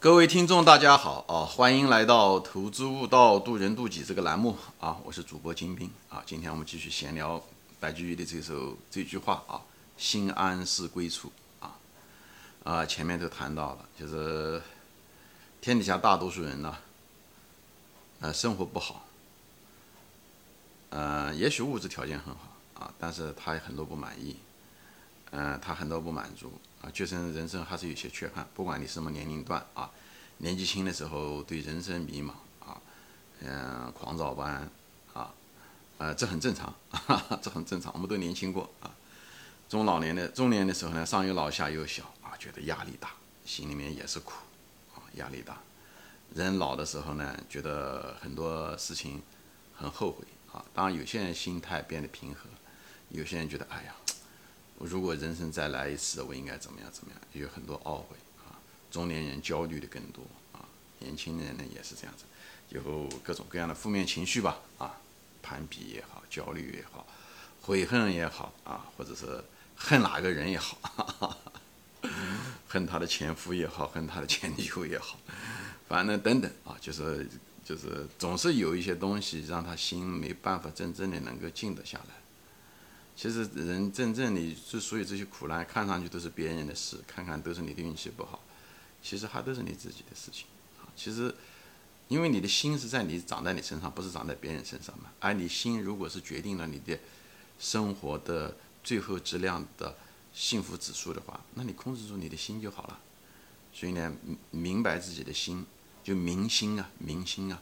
[0.00, 1.44] 各位听众，大家好啊！
[1.44, 4.96] 欢迎来到《投资悟道，渡人渡己》这个栏目啊！
[5.04, 6.22] 我是主播金兵啊！
[6.24, 7.44] 今天我们继续闲聊
[7.78, 9.60] 白居易的这首这句话啊
[9.98, 11.76] ：“心安是归处啊！”
[12.64, 14.62] 啊，前面都谈到了，就是
[15.60, 16.74] 天底下大多数人呢，
[18.20, 19.04] 呃，生活不好，
[20.88, 24.38] 呃，也许物质条件很好啊，但是他很多不满意，
[25.32, 26.50] 嗯，他很多不满足。
[26.82, 28.48] 啊，确实人生还是有些缺憾。
[28.54, 29.90] 不管你什么年龄段啊，
[30.38, 32.30] 年纪轻的时候对人生迷茫
[32.66, 32.80] 啊，
[33.40, 34.66] 嗯，狂躁不安
[35.12, 35.34] 啊，
[35.98, 37.92] 呃，这很正常， 哈哈这很正常。
[37.92, 38.90] 我们都年轻过啊。
[39.68, 43.10] 中老年的中年的时候呢，上有老下有小啊，觉得压力大，
[43.44, 44.32] 心里面也是苦
[44.94, 45.58] 啊，压力大。
[46.34, 49.20] 人老的时候呢，觉得很多事情
[49.76, 50.64] 很后悔啊。
[50.72, 52.48] 当然，有些人心态变得平和，
[53.10, 53.94] 有些人觉得，哎呀。
[54.80, 56.90] 如果人生再来一次，我应该怎么样？
[56.90, 57.20] 怎么样？
[57.32, 58.56] 有很多懊悔啊！
[58.90, 60.22] 中年人焦虑的更多
[60.52, 60.64] 啊，
[60.98, 62.24] 年轻人呢也是这样子，
[62.70, 62.80] 有
[63.22, 64.96] 各种各样的负面情绪吧啊，
[65.42, 67.06] 攀比也好，焦虑也好，
[67.62, 69.44] 悔恨也好啊，或者是
[69.76, 71.36] 恨哪个人也好，哈 哈
[72.66, 75.18] 恨他的前夫也好，恨他的前女友也好，
[75.88, 77.28] 反正等等啊，就是
[77.64, 82.14] 就是总是有一些东西让他心没办法真正的能够静得下来。
[83.20, 88.42] 其实人真正你之所以这些苦难看上去都是别人的事，看看都是你的运气不好，
[89.02, 90.46] 其实还都是你自己的事情
[90.78, 90.88] 啊。
[90.96, 91.34] 其实，
[92.08, 95.10] 因为你的心是在你长在你身上，不是长在别人身上嘛。
[95.20, 96.98] 而你心如果是决定了你的
[97.58, 99.94] 生活的最后质量的
[100.32, 102.98] 幸福指数的话，那你控制住你的心就好了。
[103.70, 104.16] 所以呢，
[104.50, 105.66] 明白自己的心，
[106.02, 107.60] 就明心啊，明心啊，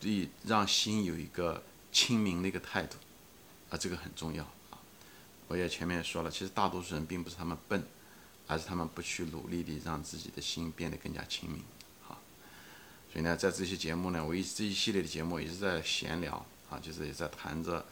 [0.00, 1.62] 对，让心有一个
[1.92, 2.96] 清明的一个态度
[3.68, 4.50] 啊，这个很重要。
[5.48, 7.84] 我也前面说了，其实大多数人并不是他们笨，
[8.46, 11.62] 而是他们不去努力的让自己的心变得更加清明，
[12.08, 12.16] 啊，
[13.12, 17.84] 所以呢，在这些节目呢，我一这一系列的节目一直在闲聊啊，就是也在谈着，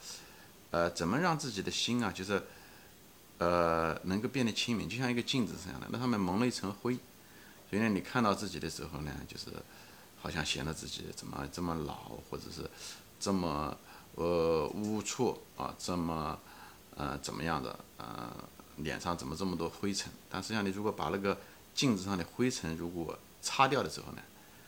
[0.71, 2.43] 呃，怎么让自己的心啊，就是，
[3.37, 6.95] 呃，能够变得清明，就像一个镜子这样的，那上面蒙了一层灰，
[7.69, 9.47] 所以呢，你看到自己的时候呢，就是
[10.23, 12.71] 好像显得自己怎么这么老，或者是
[13.21, 13.77] 这么
[14.15, 16.39] 呃龌龊啊，这么。
[17.01, 17.79] 呃，怎么样的？
[17.97, 18.31] 呃，
[18.77, 20.13] 脸上怎么这么多灰尘？
[20.29, 21.35] 但实际上，你如果把那个
[21.75, 24.21] 镜子上的灰尘如果擦掉的时候呢，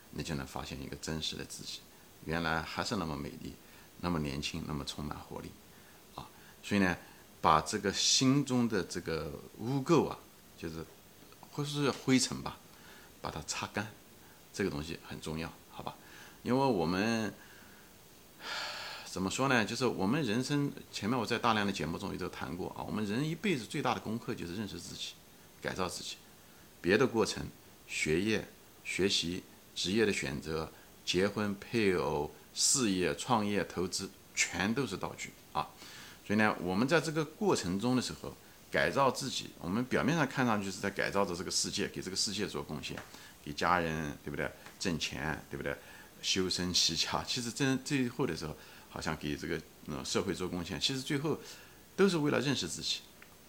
[0.09, 1.81] 你就能发现一个真实的自己，
[2.25, 3.53] 原来还是那么美丽，
[3.99, 5.51] 那么年轻，那么充满活力，
[6.15, 6.27] 啊！
[6.63, 6.97] 所以呢，
[7.39, 10.17] 把这个心中的这个污垢啊，
[10.57, 10.83] 就是
[11.51, 12.57] 或是灰尘吧，
[13.21, 13.87] 把它擦干，
[14.51, 15.93] 这个东西很重要，好吧？
[16.41, 17.31] 因为我们。
[19.13, 19.63] 怎么说呢？
[19.63, 22.81] 就是我们人生前面我在大量的节目中也都谈过啊。
[22.81, 25.09] 我们人一辈子最大的功课就是认识自己，
[25.61, 26.15] 改造自己。
[26.81, 27.45] 别的过程，
[27.85, 28.47] 学业、
[28.83, 29.43] 学习、
[29.75, 30.71] 职业的选择、
[31.05, 35.69] 结婚、配偶、事业、创业、投资，全都是道具啊。
[36.25, 38.35] 所以呢，我们在这个过程中的时候，
[38.71, 42.97] 改造自己，我们表面上看上去是在改造着这个世界，给这个世界做贡献，
[43.45, 44.49] 给家人，对不对？
[44.79, 45.77] 挣钱，对不对？
[46.23, 48.57] 修身齐家，其实真最后的时候。
[48.93, 51.39] 好像给这个嗯社会做贡献，其实最后
[51.95, 52.99] 都是为了认识自己，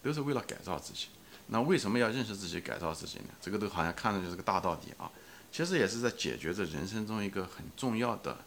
[0.03, 1.09] 都是为了改造自己。
[1.49, 3.27] 那为什么要认识自己、改造自己呢？
[3.43, 5.11] 这个都好像看着就是个大道理啊。
[5.53, 8.39] 其实也是在解决着人生中一个很重要的，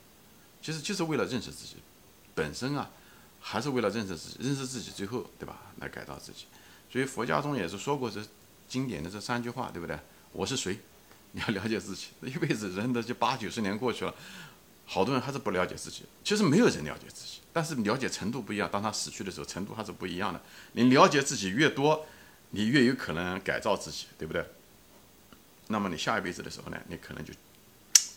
[0.59, 1.75] 其实就是为了认识自己
[2.33, 2.89] 本身啊，
[3.39, 6.47] 还是为了认识自己，认识自己最后对吧，来改造自己。
[6.91, 8.25] 所以佛家中也是说过这
[8.67, 9.95] 经典的这三句话，对不对？
[10.31, 10.79] 我是谁？
[11.33, 12.07] 你要了解自己。
[12.21, 14.15] 一辈子人的就八九十年过去了。
[14.89, 18.69] 好多人还是不了解自己，其实没有人了解自己，但是了解程度不一样。
[18.71, 20.41] 当他死去的时候，程度还是不一样的。
[20.71, 22.05] 你了解自己越多，
[22.51, 24.45] 你越有可能改造自己，对不对？
[25.67, 27.33] 那么你下一辈子的时候呢，你可能就，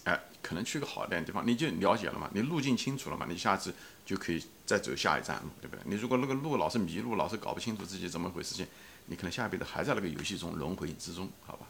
[0.04, 3.74] 哎，可能去个好点的地方，你就了解了嘛，你路径清楚了嘛，你下次
[4.06, 5.82] 就可以再走下一站路，对不对？
[5.84, 8.64] 你如果那个路老是迷路，老是搞不清楚自己怎么回事情，
[9.06, 11.66] 你可能下一辈子还在那个游戏中轮回之中，好吧？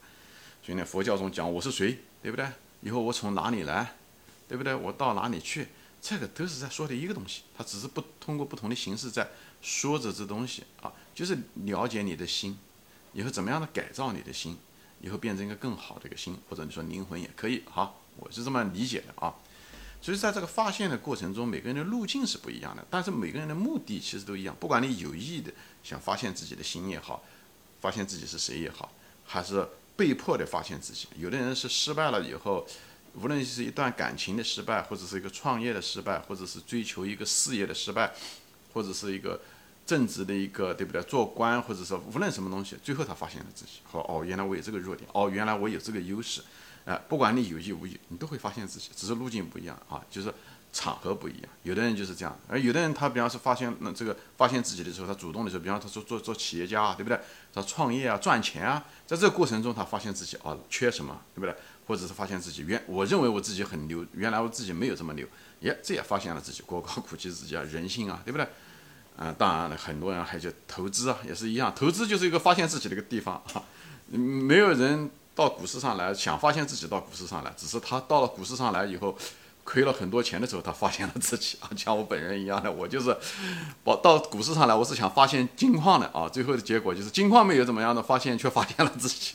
[0.62, 2.46] 所以呢，佛教中讲我是谁，对不对？
[2.82, 3.94] 以后我从哪里来？
[4.50, 4.74] 对不对？
[4.74, 5.68] 我到哪里去？
[6.02, 9.28] 这个都是在说的一个东西，它只是不通过不同的形式在
[9.62, 12.58] 说着这东西啊，就是了解你的心，
[13.12, 14.58] 以后怎么样的改造你的心，
[15.02, 19.32] 以后变成一个更好的一个心，或者你说灵魂也可以哈，我是这么理解的啊。
[20.02, 24.56] 所以在这个发现的过程中，每个人的路径是不一样的，但是每个人的目的其实都一样。
[24.58, 25.52] 不管你有意的
[25.84, 27.22] 想发现自己的心也好，
[27.80, 28.90] 发现自己是谁也好，
[29.24, 32.66] 还是被迫的发现自己，有的人是失败了以后。
[33.14, 38.12] 无论是一段感情的失败，或者是一个创业的失败，或者是追求一个事业的失败，
[38.72, 39.40] 或者是一个
[39.84, 41.02] 正直的一个，对不对？
[41.02, 46.42] 做官，或者说无论什么东西，最后他发现了自己，说哦，原来我有这个弱点，哦，原来我有这个优势，
[46.84, 50.32] 哎，不管你有意无意，你都会发现自己，只是路径不一样啊，就是
[50.72, 51.42] 场合不一样。
[51.64, 57.18] 有的人就是这样，而有的人他比方说发现那这个发现自己的时候，他主动的时候，比方他说做做企业家啊，对不对？
[57.52, 61.54] 他创业啊，赚钱啊，在这个过程中，他发现自己啊缺什么，对不对？
[61.86, 65.26] 或者是发现自己原我认为我自己很牛，原来我自己没有这么牛，
[65.60, 68.46] 耶，这也发现了自己过高估计自己啊，人性啊，对不对？
[69.16, 73.62] 啊，当然了，很多人还就投资啊，也是一样，投资就是一个发现自己的一个地方啊。
[74.08, 79.16] 没有人到股市上来想发现自己到股市上来，只是他到了股市上来以后，
[79.62, 83.16] 亏了很多钱的时候，他发现了自己啊， 像我本人一样的，我就是
[83.84, 89.34] 我到股市上来，我是想发现金矿的啊，最后的结果就是金矿没有怎么样的发现，却发现了自己，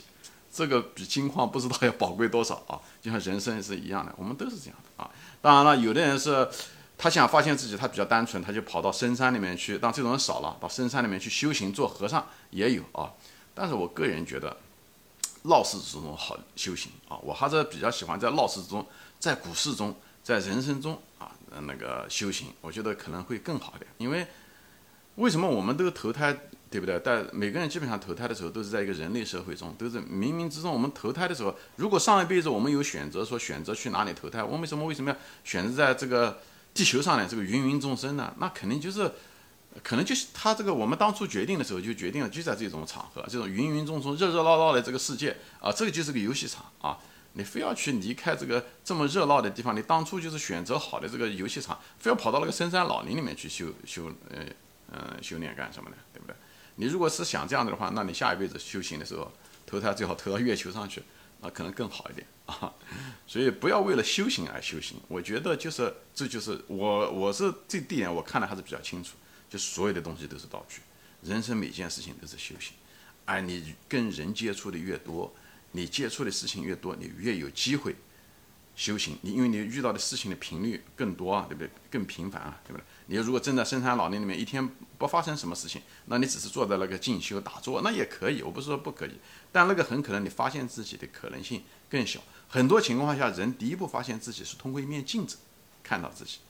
[0.56, 5.10] 这个比金矿不知道要宝贵多少啊， 就像人生是一样的，我们都是这样的啊。
[5.42, 6.48] 当然了，有的人是。
[6.98, 9.76] 他想发现自己，他比较单纯，他就跑到深山里面去。
[9.76, 13.12] 当这种人少了，到深山里面去修行做和尚也有啊。
[13.54, 14.56] 但是我个人觉得，
[15.42, 17.18] 闹市之中好修行啊。
[17.18, 18.86] 我还是比较喜欢在闹市中，
[19.18, 21.30] 在股市中，在人生中啊
[21.66, 23.90] 那个修行，我觉得可能会更好一点。
[23.98, 24.26] 因为
[25.16, 26.34] 为什么我们都投胎，
[26.76, 27.00] 对不对？
[27.02, 36.38] 但每个人基本上投胎的时候都是在一个人类社会中，都是冥冥之中我们投胎的时候，如果上一辈子我们有选择说选择去哪里投胎，我们为什么为什么要选择在这个？
[36.76, 39.10] 地球上呢这个芸芸众生呢，那肯定就是，
[39.82, 46.98] 可能就是他这个我们当初决定的时候就决定了，就在这种场合，这种芸芸众生、热热闹闹的这个世界啊，这个就是个游戏场啊。
[47.32, 54.44] 你非要去离开这个这么热闹的地方，你当初就是选择好的这个游戏场，非要跑到那个深山老林里面去修修呃
[54.92, 55.96] 呃修炼干什么呢？
[56.12, 56.36] 对不对？
[56.76, 59.30] 你如果是想这样子的话，那你下一辈子修行的时候
[59.66, 61.02] 投胎最好投到月球上去。
[61.40, 62.72] 那，可能更好一点 啊，
[63.26, 64.98] 所以不要为了修行而修行。
[65.06, 69.16] 我觉得就是，这就是我，我是这地点我看的还是比较清楚。
[69.48, 70.80] 就所有的东西都是道具，
[71.22, 72.72] 人生每件事情都是修行。
[73.26, 75.32] 而你跟人接触的越多，
[75.72, 77.94] 你接触的事情越多，你越有机会。
[78.76, 81.70] 修行，你因为你遇到的事情的频率更多啊，对不对？
[81.90, 82.84] 更频繁啊，对不对？
[83.06, 84.68] 你如果真在深山老林里面，一天
[84.98, 88.42] 不发生什么事情，那你只是坐在那个静修打坐，那也可以。
[88.42, 89.12] 我不是说不可以，
[89.50, 92.20] 但那个很可能你发现自己的可能性更小。
[92.48, 95.38] 很多情况下，人第一步发现自己是通过一面镜子
[95.82, 96.40] 看到自己。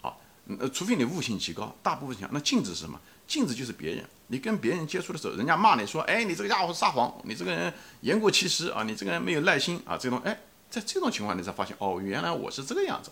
[0.00, 0.20] 好，
[0.60, 3.00] 呃，除非你悟性极高，大部分情况，那镜子是什么？
[3.26, 4.04] 镜子就是别人。
[4.28, 10.38] 你跟别人接触的时候，人家骂你说，哎，你这个家伙撒谎，你这个人言过其实啊，你这个人没有耐心啊，这种，哎。
[10.74, 13.08] 在这种情况，你才发现哦，原来我是这个样子。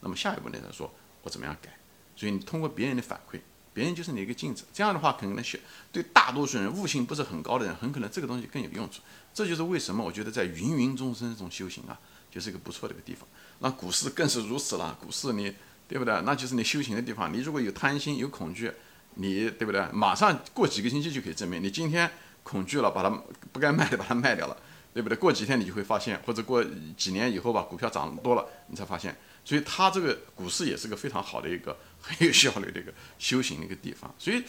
[0.00, 0.58] 那么下一步呢？
[0.72, 1.70] 说我怎么样改？
[2.16, 3.38] 所以你通过别人的反馈，
[3.72, 4.64] 别人就是你一个镜子。
[4.72, 5.60] 这样的话，可能学
[5.92, 9.00] 对大多数人悟性不是很高的人，很可能这个东西更有用处。
[9.32, 11.96] 这就是为什么我觉得在芸芸众生中修行啊，
[12.32, 13.28] 就是一个不错的一个地方。
[13.60, 14.98] 那股市更是如此了。
[15.00, 15.54] 股市你
[15.86, 16.20] 对不对？
[16.22, 17.32] 那就是你修行的地方。
[17.32, 18.72] 你如果有贪心、有恐惧，
[19.14, 19.86] 你对不对？
[19.92, 22.10] 马上过几个星期就可以证明，你今天
[22.42, 23.10] 恐惧了，把它
[23.52, 24.56] 不该卖的把它卖掉了。
[24.94, 25.18] 对不对？
[25.18, 26.64] 过几天你就会发现，或者过
[26.96, 29.14] 几年以后吧，股票涨多了，你才发现。
[29.44, 34.14] 所以它这个股市也是个非常好的一个很有效率的一个修行的一个地方。
[34.18, 34.42] 所以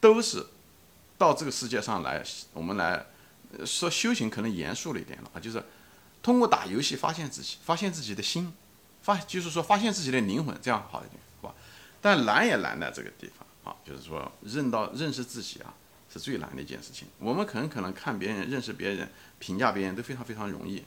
[0.00, 0.44] 都是
[1.18, 2.24] 到这个世界上来，
[2.54, 3.04] 我们来
[3.64, 5.62] 说修行可能严肃了一点了啊，就是
[6.22, 8.52] 通过打游戏发现自己，发现自己的心，
[9.02, 11.54] 发就是说发现自己的灵魂，这样好一点，是吧？
[12.00, 15.74] 但难也难在这个地方啊，就是说认到认识自己啊。
[16.18, 17.06] 是最难的一件事情。
[17.18, 19.08] 我们很可能看别人、认识别人、
[19.38, 20.82] 评价别人都非常非常容易，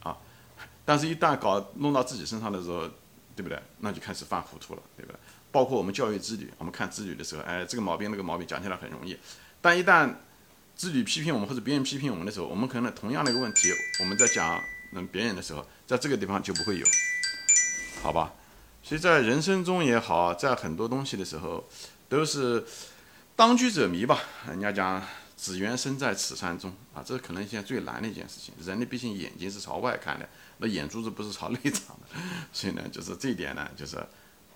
[0.00, 0.16] 啊，
[0.84, 2.88] 但是一旦搞弄到自己身上的时候，
[3.36, 3.60] 对不对？
[3.78, 5.18] 那就开始犯糊涂了，对不对？
[5.52, 9.16] 包括我们教育子女，我们看子女的时候，哎，这个毛病那个毛病讲起来很容易，
[9.60, 10.12] 但一旦
[10.74, 14.60] 子女批评我们或者别人批评我们的时候，我们可能同样的一个问题，我们在讲
[14.92, 16.86] 嗯别人的时候，在这个地方就不会有，
[18.02, 18.32] 好吧？
[18.82, 21.64] 所以在人生中也好，在很多东西的时候，
[22.08, 22.64] 都是。
[23.36, 25.02] 当局者迷吧，人家讲
[25.36, 28.54] 只缘身在此山中啊，这可能现在最难的一件事情。
[28.64, 32.16] 人的毕竟眼睛是朝外看的，那眼珠子不是朝内长的，
[32.52, 33.98] 所以呢，就是这一点呢，就是，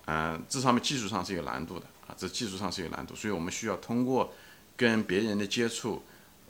[0.07, 4.33] 嗯，这上面技术上是有难度的啊，这技术上是有难度，所以我们需要通过
[4.77, 6.01] 跟别人的接触，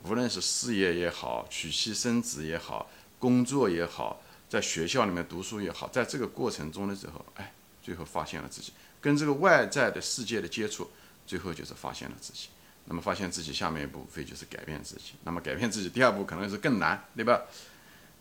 [0.03, 8.71] 无论是事业也好，娶妻生子也好，工作也好，在学校里面读书也好，在这个过程中的时候，哎，最后发现了自己
[9.01, 10.91] 跟这个外在的世界的接触。
[11.29, 12.47] 最后就是发现了自己，
[12.85, 17.43] 那么发现自己下面一步无非就是改变自己，那么改变自己第二步可能是更难，对吧？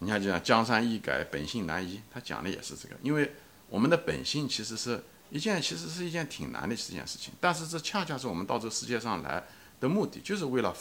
[0.01, 3.33] 你看就像江山易改，本性难移，他讲的也是这个，因为
[3.71, 9.43] 我们的本性其实是一件，其实是一件挺难的一件事情，但是这恰恰是我们到这个世界上来
[9.81, 10.77] 的目的，就是为了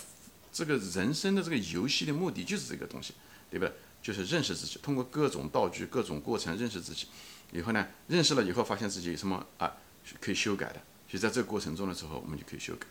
[0.52, 3.14] 这个人生的这个游戏的目的就是这个东西，
[3.50, 3.74] 对不对？
[4.04, 7.08] 就是认识自己，通过各种道具、各种过程认识自己，
[7.54, 9.72] 以后呢，认识了以后发现自己有什么啊
[10.20, 10.82] 可以修改的。
[11.08, 12.86] 就在这个过程中的时候，我们就可以修改。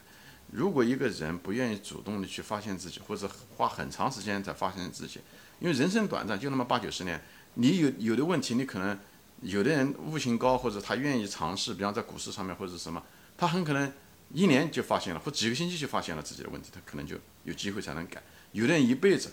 [0.53, 5.21] 如果一个人不愿意主动的去发现自己，或者花很长时间才发现自己，
[5.59, 7.21] 因为人生短暂，就那么八九十年，
[7.55, 8.99] 你有有的问题，你可能
[9.43, 13.03] 有的人悟性高，或者他愿意尝试，比方在股市上面或者什么，
[13.37, 13.93] 他很可能
[14.33, 18.23] 一年就发现了，或几个星期就发现了自己的问题，他可能就有机会才能改。
[18.53, 19.33] 有的人一辈子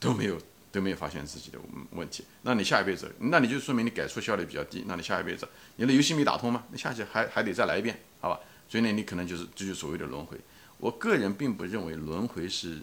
[0.00, 0.40] 都没有
[0.74, 1.58] 都没有发现自己的
[1.92, 6.64] 问题，那你下一辈子，那你就说明你改错效率比较低，那你下一辈子你的游戏没打通吗？
[6.72, 8.40] 那下去还还得再来一遍，好吧？
[8.68, 10.36] 所以呢，你可能就是这就所谓的轮回。
[10.78, 12.80] 我个人并不认为轮回是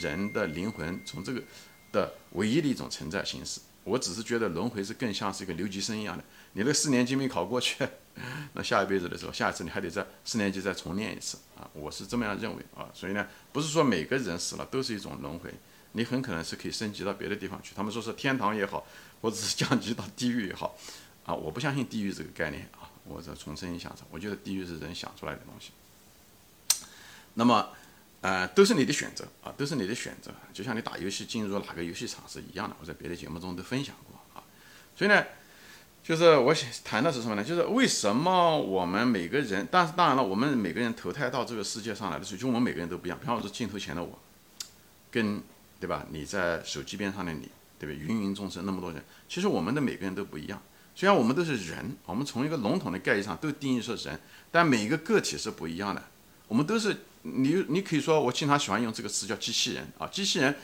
[0.00, 1.42] 人的灵魂从这个
[1.90, 3.60] 的唯一的一种存在形式。
[3.82, 6.24] 我只是觉得轮回是更像是一个留级生一样的。
[6.52, 7.86] 你那四年级没考过去，
[8.54, 11.68] 那下一辈子的时候，下一次你还得在四年级再重念一次啊！
[11.74, 12.88] 我是这么样认为啊。
[12.94, 15.52] 所以呢，不是说每个人死了都是一种轮回，
[15.94, 17.74] 你很可能是可以升级到别的地方去。
[17.74, 18.86] 他们说是天堂也好，
[19.22, 20.76] 或者是降级到地狱也好，
[21.24, 22.90] 啊，我不相信地狱这个概念啊。
[23.06, 25.72] 我再重申一下子，我觉得地狱是人想出来的东西。
[27.34, 27.68] 那么，
[28.22, 30.30] 呃，都是你的选择啊，都是你的选择。
[30.54, 34.42] 就像你打游戏进入哪个游戏场是一样的，我在别的节目中都分享过啊。
[34.96, 35.22] 所以呢，
[36.02, 37.44] 就是我想谈的是什么呢？
[37.44, 43.18] 就是为什么我们每个人，但是当然了，我们每个人投胎到这个世界上来的时候，就我们每个人都不一样。
[43.20, 44.18] 比方说镜头前的我，
[45.10, 45.42] 跟
[45.84, 46.06] 对吧？
[46.10, 47.46] 你在手机边上的你，
[47.78, 47.94] 对吧？
[48.08, 50.62] 芸芸众生那么多人，其实我们的每个人都不一样。
[50.94, 54.18] 虽然我们都是人，我们从一个笼统的概念上都定义是人，
[54.50, 56.02] 但每一个个体是不一样的。
[56.48, 56.96] 我们都是。
[57.26, 60.54] 你你可以说，我经常喜欢用这个词叫机器人啊，机器人，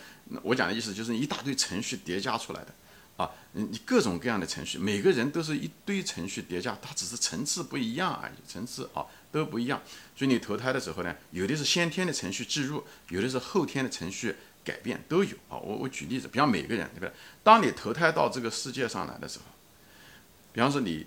[0.42, 2.74] 我讲的意思就是一大堆程序叠加出来的
[3.16, 9.80] 啊，你各种各样的程序，每个人都是一堆程序叠加，它只是层次不一样而已，层次啊都不一样。
[10.14, 15.56] 所以你投胎的时候呢，有的是先天的程序置入，有的是后天的程序改变都有啊。
[15.56, 17.12] 我我举例子，比方每个人对不对？
[17.42, 19.44] 当你投胎到这个世界上来的时候，
[20.52, 21.06] 比方说你。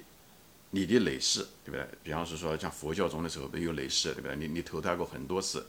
[0.76, 1.88] 你的累世，对不对？
[2.02, 4.36] 比方是说，像佛教中的时候，没有累世，对不对？
[4.36, 5.64] 你你投胎过很多次，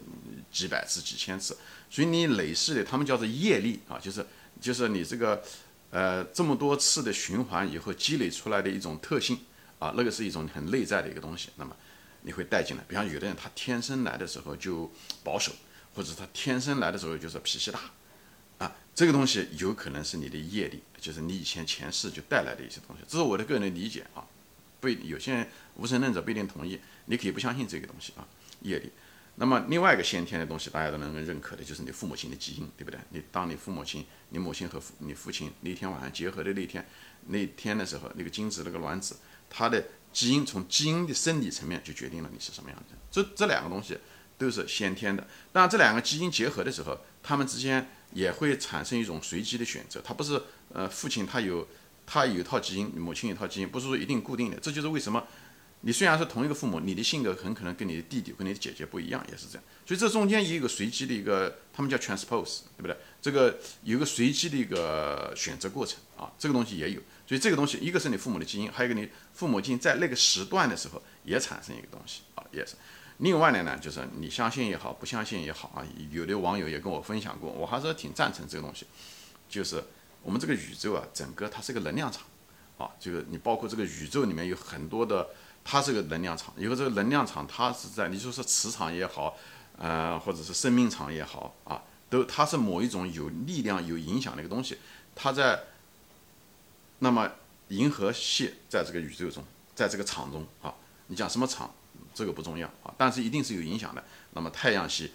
[0.50, 1.54] 几百次、几千次，
[1.90, 4.24] 所以你累世的，他们叫做业力啊，就是
[4.62, 5.42] 就是你这个
[5.90, 9.38] 呃这么多次的循环以后积累出来的一种特性
[9.78, 11.50] 啊，那个是一种很内在的一个东西。
[11.56, 11.76] 那么
[12.22, 14.90] 你会带进来，比方有的人他天生来的时候就
[15.22, 15.52] 保守，
[15.94, 17.80] 或者他天生来的时候就是脾气大
[18.58, 23.04] 啊，这个东西有可能是你的业力，就是你以前前世就带来的一些东西。
[23.08, 24.24] 这是我的个人理解啊。
[24.80, 28.26] 不，有些人无神论者不一定同意，你可以不相信这个东西啊，
[28.60, 28.90] 业力。
[29.36, 33.00] 那么另外一个先天的东西，大家都能够认可的，就是你父母亲的基因，对不对？
[33.10, 36.86] 你当你父母亲、你母亲和父你父亲那天晚上结合的那天，
[37.26, 39.16] 那天的时候，那个精子那个卵子，
[39.50, 39.82] 它的
[40.12, 42.94] 基因从基因的生理层面就决定了你是什么样子。
[43.10, 43.98] 这这两个东西
[44.38, 50.00] 都是先天的，当然这两个基因结合的时候，他们之间也会产生一种随机的选择。
[50.04, 51.66] 它不是呃父亲他有。
[52.06, 54.58] 他有一套基因，母亲有一套基因，不是说一定固定的。
[54.60, 55.26] 这就是为什么
[55.80, 59.64] 你虽然是同一个父母，你的性格很可能跟你的弟弟、跟你的姐姐不一样，也是这样。
[59.86, 62.94] 所以这中间也有一个随机的一个，他们叫 transpose，对不对？
[63.22, 67.00] 这个有个随机的一个选择过程啊，这个东西也有。
[67.26, 72.74] 所以这个东西，一个是你父母的基因，还有一个你父母亲在那个时段的时候也产生一个东西啊，也是。
[73.18, 78.86] 另外的呢，就是你相信也好，不相信也好啊，有的网友也跟我分享过，我还是挺赞成这个东西，
[79.48, 79.82] 就是。
[80.26, 82.22] 我们这个宇宙啊，整个它是个能量场，
[82.78, 85.28] 啊，就是你包括这个宇宙里面有很多的，
[85.62, 86.54] 它是个能量场。
[86.56, 89.36] 以后这个能量场，它是在你说是磁场也好，
[89.76, 94.78] 呃，或者是生命场也好，啊，都它是某一种有力量、有影响的一个东西。
[95.14, 95.64] 它在
[97.00, 97.30] 那么
[97.68, 99.44] 银河系在这个宇宙中，
[99.74, 100.74] 在这个场中啊，
[101.08, 101.70] 你讲什么场，
[102.14, 104.02] 这个不重要啊，但是一定是有影响的。
[104.32, 105.12] 那么太阳系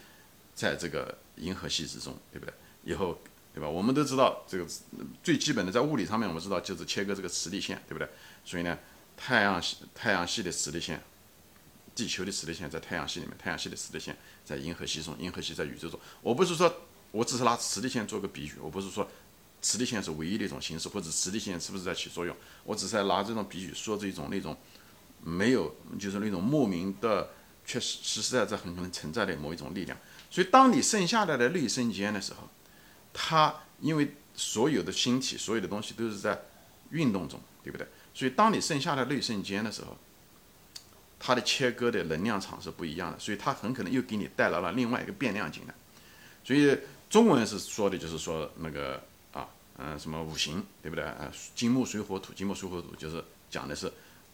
[0.54, 2.54] 在这个银河系之中，对不对？
[2.84, 3.18] 以后。
[3.52, 3.68] 对吧？
[3.68, 4.66] 我们都知道这个
[5.24, 8.08] 最基本的，在物理上面，我们知道就是切割这个磁力线，对不对？
[8.46, 8.78] 所以呢，
[9.18, 11.02] 太阳系太阳系的磁力线，
[11.96, 14.16] 地球的磁力线在太阳系里面，太阳系的磁力线
[14.46, 16.00] 在银河系中，银河系在宇宙中。
[16.22, 16.72] 我不是说
[17.12, 19.10] 我只是拿磁力线做个比喻，我不是说
[19.64, 22.34] 磁力线是唯一的一种形式，或者磁力线是不是在起作用？
[22.64, 24.56] 我只是拿这种比喻说这种那种
[25.30, 27.30] 没有，就是那种莫名的，
[27.66, 29.98] 确实实实在在很可能存在的某一种力量。
[30.32, 32.50] 所以，当你剩下来的那一瞬间的时候，
[33.14, 36.40] 它因为所有的星体，所有的东西都是在
[36.92, 37.88] 运动中，对不对？
[38.14, 39.98] 所以当你剩下的那一瞬间的时候，
[41.20, 45.74] 它的切割的能量场是不一样的，所以它很可能又给你带来了另外一个变量进来。
[46.44, 46.78] 所以
[47.10, 51.04] 中文是说的就是说那个啊，嗯，什么五行，对不对？
[51.04, 53.92] 啊，金木水火土，金木水火土就是讲的是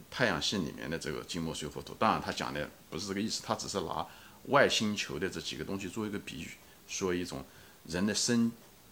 [0.09, 1.93] 太阳系里面的这个金木水火土。
[1.95, 4.05] 当然他讲的不是这个意思，他只是拿
[4.45, 6.51] 外星球的这几个东西做一个比喻，
[6.87, 7.45] 说一种
[7.85, 8.51] 人的生。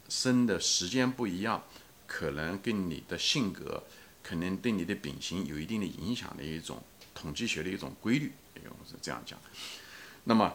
[0.09, 1.63] 生的时间不一样，
[2.05, 3.81] 可能跟你的性格，
[4.21, 6.83] 可能对你的秉性有一定的影响的一种
[7.15, 9.39] 统计学的一种规律，用是这样讲。
[10.25, 10.53] 那么，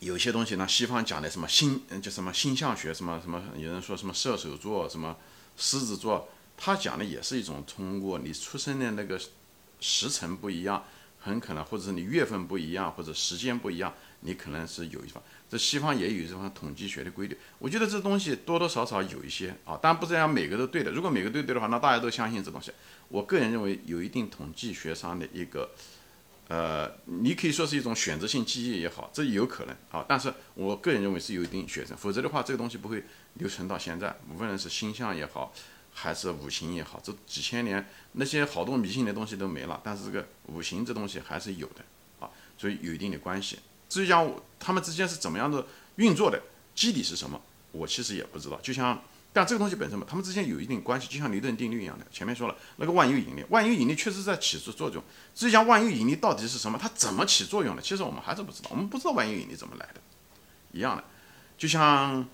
[0.00, 5.14] 有些东西呢，西方讲的什么星，叫什么星象学，什么什么，有人说什么射手座，什么
[5.58, 9.20] 狮子座，他讲的也是一种通过你出生的那个
[9.86, 10.82] 时辰不一样，
[11.20, 15.22] 很可能或者是你月份不一样，或者时间不一样，你可能是有一方。
[15.50, 17.36] 这西方也有这方统计学的规律。
[17.58, 20.90] 我觉得这东西多多少少有一些啊，当然不是讲每个都对的。
[20.90, 22.72] 如果每个都对的话，那大家都相信这东西。
[23.08, 25.70] 我个人认为有一定统计学上的一个。
[26.46, 30.04] 呃，你可以说是一种选择性记忆也好，这有可能啊。
[30.06, 33.02] 但是我个人认为是有一定学生，否则的话，这个东西不会
[33.34, 34.14] 留存到现在。
[34.30, 35.54] 无论是星象也好，
[35.94, 41.82] 还是五行也好，这几千年那些好多迷信的东西都没了，但是这个五行这东西还是有的
[42.20, 43.60] 啊，所以有一定的关系。
[43.88, 46.42] 至于讲他们之间是怎么样的运作的，
[46.74, 47.40] 基底是什么，
[47.72, 48.60] 我其实也不知道。
[48.60, 49.00] 就像。
[49.36, 52.06] 但这个东西本身嘛，它们之间有一定关系，就像牛顿定律一样的。
[52.12, 55.02] 前面说了，那个万有引力，万有引力确实在起着作用。
[55.34, 58.68] 至于讲万有引力到底是什么，它怎么起作用的，其实我们还是不知道。
[58.70, 60.00] 我们不知道万有引力怎么来的，
[60.70, 61.02] 一样的。
[61.58, 62.24] 就像，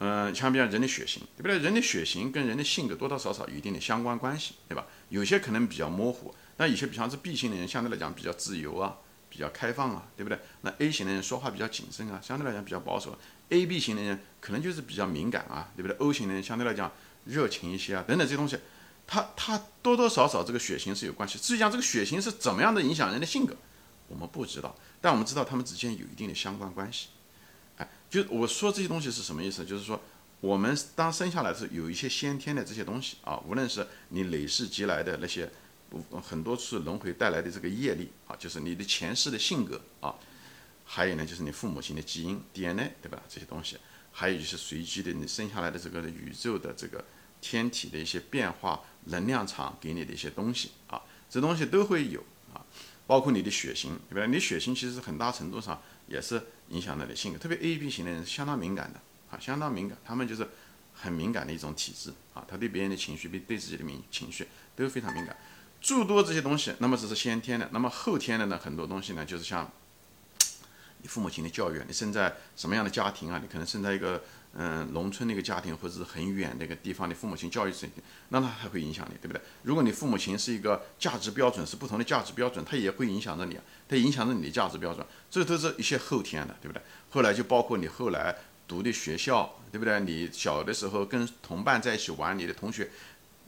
[0.00, 1.58] 嗯，像比如人的血型，对不对？
[1.58, 4.86] 人的血型跟人的性格多多少少有一定的相关关系，对吧？
[5.08, 8.96] 有些可能比较模糊，那有些比方是 B 型的人，相对来讲比较自由啊，
[9.28, 10.38] 比较开放啊，对不对？
[10.60, 13.18] 那 A 型的人说话比较谨慎啊，相对来讲比较保守。
[13.48, 16.92] A、B 型的人可能就是比较敏感啊，对不对？O 型的人相对来讲
[17.24, 18.56] 热情一些啊，等等这些东西，
[19.04, 21.38] 它它多多少少这个血型是有关系。
[21.38, 23.56] 至于讲这个血型是怎么样的影响人的性格，
[24.06, 27.08] 我们不知道，但我们知道他们之间有一定的相关关系。
[28.10, 29.64] 就我说这些东西是什么意思？
[29.64, 30.00] 就是说
[30.40, 35.50] 我们当生下来是有一些先天的这些东西啊，无论是你累世积来的那些
[36.22, 40.14] 很多次轮回带来的这个业力啊，就是你的前世的性格啊。
[40.90, 43.22] 还有呢，就是你父母亲的基因 DNA，对吧？
[43.28, 43.76] 这些东西，
[44.10, 47.04] 还有就是随机的你生下来的这个宇宙的这个
[47.42, 52.64] 天体的一些变化，能量场给你的一些东西啊，这东西都会有啊，
[53.06, 54.26] 包括你的血型，对吧？
[54.26, 59.00] 你血型其实很大程度上也是影响了你的性格，特别 AB 型的人是相当敏感的
[59.30, 60.48] 啊，相当敏感，他们就是
[60.94, 65.36] 很敏感的一种体质啊，他对别人的情绪比对自己的敏情绪都非常敏感，
[65.80, 69.70] 诸多这些东西，那么这是先天的，那么后天的呢，很多东西呢，就是像。
[71.00, 73.38] 你父母亲的教育，你生在什么样的家庭啊？
[73.40, 74.20] 你可能生在一个
[74.54, 79.40] 嗯农村的一个家庭，或者是很远的一个地方，你父母亲教育水平，那它还会影响你，对不对？
[79.62, 86.82] 如果你父母亲是一个价值标准是不同的价值标准，它也会影响着你啊，它影响着你的价值标准，这都是一些后天的，对不对？
[87.10, 88.36] 后来就包括你后来
[88.66, 90.00] 读的学校，对不对？
[90.00, 92.90] 你小的时候跟同伴在一起玩，你的同学。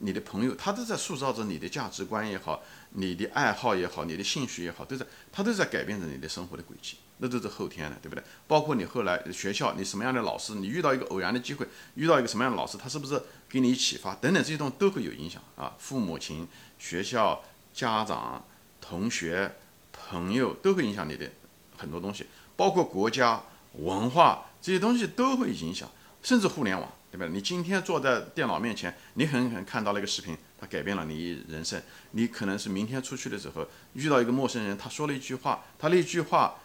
[0.03, 2.63] 你的朋友，他都在塑造着你的价值观也好，
[2.93, 8.23] 你的爱好也好，你的兴趣也好，都在，他都在改变着你的生活的轨迹，那都是后天的，对不对？
[8.47, 15.75] 包括你后来学校，你什么样的老师，你遇到一个偶然的机会，遇到一个什么样的老师，他是不是给你启发，等等这些东西都会有影响啊。
[15.77, 16.47] 父母亲、
[16.79, 18.43] 学校、家长、
[18.81, 19.53] 同学、
[19.93, 21.29] 朋友都会影响你的
[21.81, 23.41] 很多东西，包括国家
[23.73, 25.89] 文化这些东西都会影响，
[26.21, 26.87] 甚至互联网。
[27.11, 27.27] 对吧？
[27.29, 31.77] 你今天坐在电脑面前，你很可能看到了一个视频，它改变了你人生。
[32.11, 36.55] 你可能是明天出去的时候遇到一个陌生人，他说了一句话，他那句话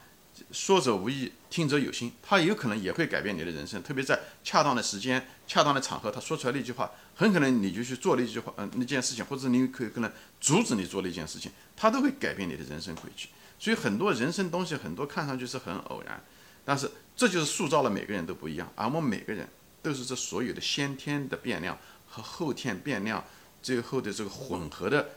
[0.52, 3.82] 说者无意，听者有心，他有可能也会改变你的人生。
[3.82, 10.08] 特别在恰当的时间、恰当的场合，他说出来那句话，很可能你就去做那句话，嗯，那件事情，或者你可可能
[10.40, 13.30] 阻止你做那件事情，他都会改变你的人生轨迹。
[13.58, 16.22] 所以很多人生东西，很多看上去是很偶然，
[16.64, 19.48] 但是这就是塑造了每个人都不一样，而我们每个人。
[19.82, 23.24] 都是这所有的先天的变量和后天变量
[23.62, 25.10] 最后的这个混合的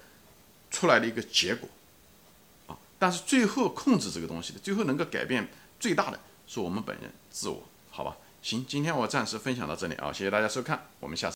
[0.70, 1.68] 出来的一个结果
[2.68, 2.78] 啊！
[3.00, 5.50] 但是最后控制这个东西的，最后能够改变
[5.80, 8.16] 最大的是我们本人自我，好吧？
[8.44, 11.28] 行，今天我暂时分享到这里啊，谢谢大家收看，我们下次。